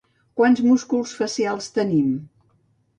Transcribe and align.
Quants 0.39 0.61
músculs 0.69 1.13
facials 1.21 1.71
tenim? 1.79 2.13